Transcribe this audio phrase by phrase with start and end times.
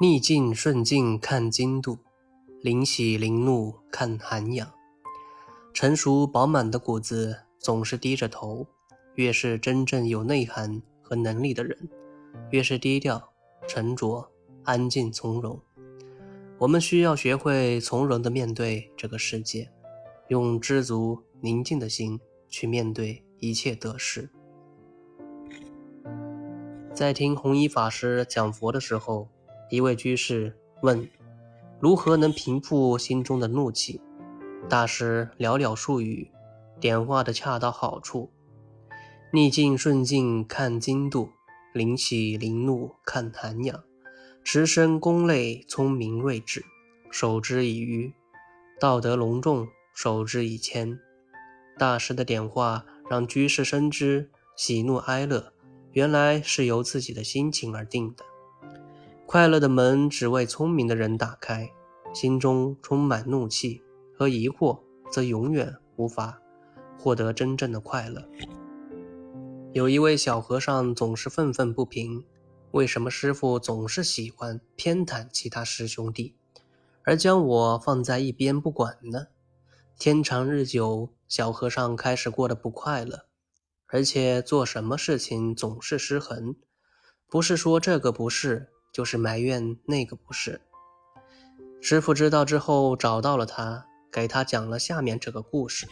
[0.00, 1.98] 逆境顺境看精度，
[2.60, 4.68] 临喜临怒看涵养。
[5.72, 8.66] 成熟饱满的谷子总是低着头，
[9.14, 11.88] 越是真正有内涵和能力的人，
[12.50, 13.32] 越是低调、
[13.68, 14.28] 沉着、
[14.64, 15.60] 安静从容。
[16.58, 19.70] 我们需要学会从容地面对这个世界，
[20.26, 22.18] 用知足宁静的心
[22.48, 24.28] 去面对一切得失。
[26.92, 29.28] 在听弘一法师讲佛的时候，
[29.74, 31.08] 一位居士问
[31.80, 34.00] ：“如何能平复心中的怒气？”
[34.70, 36.30] 大师寥寥数语，
[36.78, 38.30] 点化的恰到好处
[39.32, 41.30] ：“逆境顺境看精度，
[41.72, 43.82] 临喜临怒看涵养。
[44.44, 46.64] 持身功类聪明睿智，
[47.10, 48.12] 守之以愚；
[48.78, 50.98] 道德隆重，守之以谦。”
[51.76, 55.52] 大师的点化让居士深知喜怒哀乐。
[55.92, 58.24] 原来是由自己的心情而定的。
[59.34, 61.68] 快乐的门只为聪明的人打开，
[62.14, 63.82] 心中充满怒气
[64.16, 64.78] 和疑惑，
[65.10, 66.40] 则永远无法
[66.96, 68.24] 获得真正的快乐。
[69.72, 72.24] 有一位小和尚总是愤愤不平：
[72.70, 76.36] 为什么师傅总是喜欢偏袒其他师兄弟，
[77.02, 79.26] 而将我放在一边不管呢？
[79.98, 83.24] 天长日久，小和尚开始过得不快乐。
[83.88, 86.54] 而且做什么事情总是失衡，
[87.28, 90.62] 不是说这个不是，就是埋怨那个不是。
[91.82, 95.86] 师傅知道之后找到了他，给他讲了下面这个故事：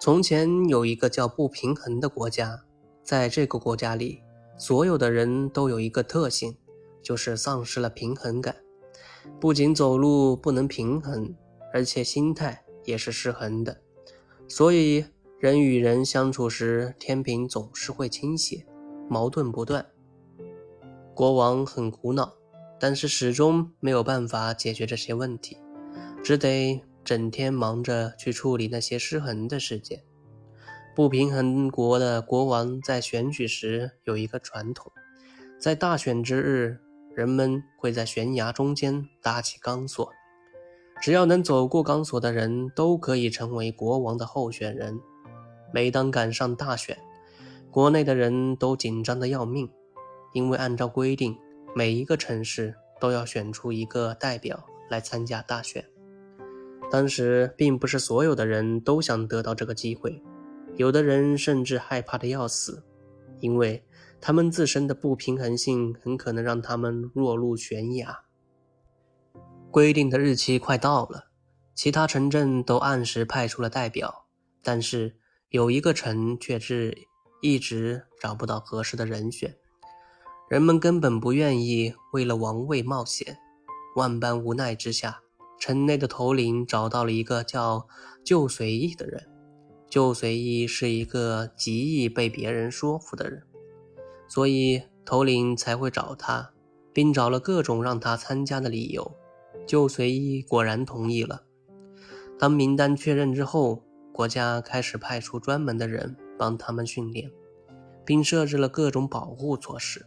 [0.00, 2.62] 从前有一个叫不平衡的国家，
[3.04, 4.22] 在这个国家里，
[4.56, 6.56] 所有的人都有一个特性，
[7.02, 8.56] 就是丧失了平衡感，
[9.38, 11.36] 不仅走路不能平衡，
[11.74, 13.80] 而且心态也是失衡的，
[14.48, 15.04] 所以。
[15.38, 18.66] 人与人相处时，天平总是会倾斜，
[19.08, 19.86] 矛盾不断。
[21.20, 22.32] 国王很苦恼，
[22.78, 25.58] 但是始终没有办法解决这些问题，
[26.24, 30.02] 只得整天忙着去处理那些失衡的事件。
[30.96, 34.90] 不平衡国的国王在选举时有一个传统，
[35.58, 36.80] 在大选之日，
[37.14, 40.10] 人们会在悬崖中间搭起钢索，
[41.02, 44.98] 只要能走过钢索的人都可以成为国王的候选人。
[45.70, 46.96] 每当赶上大选，
[47.70, 49.68] 国内的人都紧张的要命，
[50.32, 51.36] 因为按照规定，
[51.74, 55.84] 每一个城市都要选出一个代表来参加大选。
[56.90, 60.22] 当时并不是所有的人都想得到这个机会，
[60.76, 62.82] 有的人甚至害怕的要死，
[63.40, 63.84] 因为
[64.20, 68.24] 他们自身的不平衡性很可能让他们落入悬崖。
[69.70, 71.26] 规定的日期快到了，
[71.74, 74.26] 其他城镇都按时派出了代表，
[74.62, 75.16] 但是。
[75.52, 76.96] 有一个城却是
[77.42, 79.52] 一直找不到合适的人选，
[80.50, 83.38] 人们根本不愿意为了王位冒险。
[83.94, 85.20] 万般无奈之下，
[85.60, 87.86] 城内的头领找到了一个叫
[88.24, 89.28] 旧随意的人。
[89.88, 93.44] 旧随意是一个极易被别人说服的人，
[94.26, 96.50] 所以头领才会找他，
[96.92, 99.08] 并找了各种让他参加的理由。
[99.68, 101.44] 旧随意果然同意了。
[102.40, 103.84] 当名单确认之后。
[104.12, 107.30] 国家开始派出专门的人帮他们训练，
[108.04, 110.04] 并设置了各种保护措施，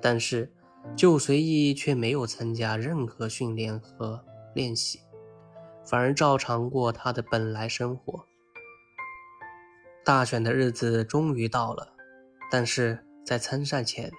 [0.00, 0.52] 但是
[0.96, 4.24] 旧随意却没有参加任何训练和
[4.54, 5.00] 练习，
[5.84, 8.24] 反而照常过他的本来生活。
[10.04, 11.92] 大选的日子终于到了，
[12.50, 14.10] 但是在参赛前，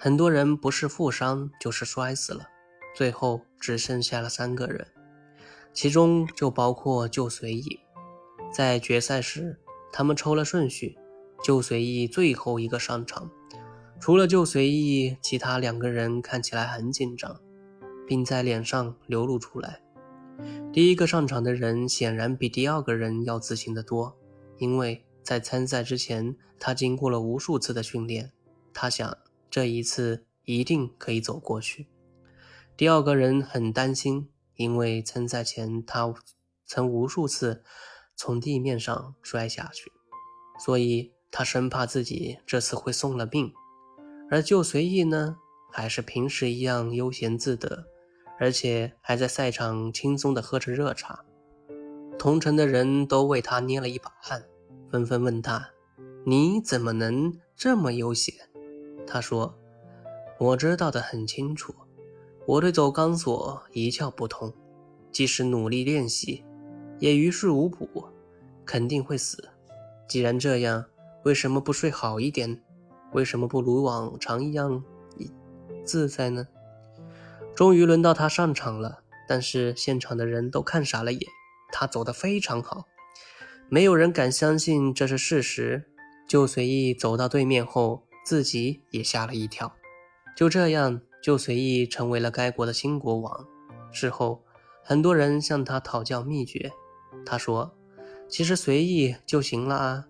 [0.00, 2.48] 很多人不是负伤就是摔死了，
[2.94, 4.86] 最后只剩下了三个人，
[5.72, 7.80] 其中就包括旧随意。
[8.52, 9.58] 在决赛时，
[9.92, 10.96] 他们抽了顺序，
[11.42, 13.28] 旧随意最后一个上场。
[14.00, 17.40] 除了旧随意，其他两个人看起来很紧张，
[18.06, 19.82] 并在脸上流露出来。
[20.72, 24.16] 第一个上场的人显然比第二个人要自信得多，
[24.58, 28.32] 因为在参赛之前，他经过了无数次的训练。
[28.72, 29.16] 他想，
[29.50, 31.88] 这一次一定可以走过去。
[32.76, 36.14] 第二个人很担心，因为参赛前他
[36.64, 37.62] 曾无数次。
[38.18, 39.92] 从地面上摔下去，
[40.58, 43.52] 所以他生怕自己这次会送了命。
[44.30, 45.36] 而就随意呢，
[45.70, 47.86] 还是平时一样悠闲自得，
[48.38, 51.24] 而且还在赛场轻松地喝着热茶。
[52.18, 54.42] 同城的人都为他捏了一把汗，
[54.90, 55.70] 纷纷问他
[56.24, 58.34] ：“你怎么能这么悠闲？”
[59.06, 59.54] 他说
[60.40, 61.74] ：“我知道的很清楚，
[62.46, 64.52] 我对走钢索一窍不通，
[65.12, 66.42] 即使努力练习。”
[66.98, 68.06] 也于事无补，
[68.64, 69.50] 肯定会死。
[70.08, 70.82] 既然这样，
[71.24, 72.62] 为什么不睡好一点？
[73.16, 74.84] 为什么不如往常一样
[75.86, 76.46] 自在呢？
[77.54, 81.22] 终于轮到他上场了，但是现场的人都看傻了眼。
[81.72, 82.84] 他走得非常好，
[83.70, 85.86] 没有人敢相信这是事实。
[86.28, 89.74] 就随意走到对面后，自己也吓了一跳。
[90.36, 93.46] 就这样，就随意成为了该国的新国王。
[93.90, 94.44] 事后，
[94.84, 96.70] 很多人向他讨教秘诀。
[97.24, 97.74] 他说
[98.28, 100.04] ：“其实随意就行了啊。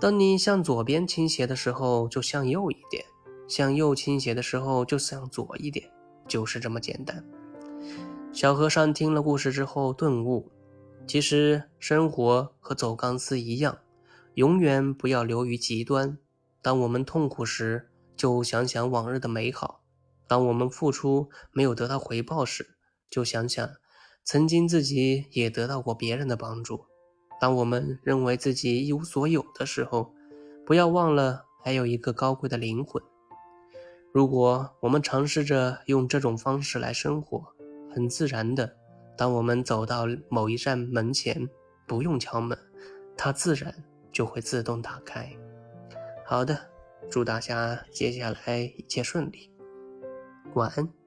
[0.00, 3.04] 当你向左边倾斜的时候，就向右一点；
[3.48, 5.90] 向右倾斜的时候，就向左一点，
[6.28, 7.24] 就是这么简单。”
[8.32, 10.50] 小和尚听了故事之后顿悟：
[11.06, 13.78] 其实生活和走钢丝一样。
[14.34, 16.18] 永远不要流于极端。
[16.60, 19.80] 当我们痛苦时，就想想往日的美好；
[20.26, 22.76] 当我们付出没有得到回报时，
[23.08, 23.70] 就想想
[24.24, 26.86] 曾经自己也得到过别人的帮助；
[27.40, 30.12] 当我们认为自己一无所有的时候，
[30.64, 33.02] 不要忘了还有一个高贵的灵魂。
[34.12, 37.44] 如果我们尝试着用这种方式来生活，
[37.92, 38.76] 很自然的，
[39.16, 41.48] 当我们走到某一扇门前，
[41.86, 42.58] 不用敲门，
[43.16, 43.74] 它自然。
[44.14, 45.28] 就会自动打开。
[46.24, 46.56] 好的，
[47.10, 49.50] 祝大家接下来一切顺利，
[50.54, 51.03] 晚安。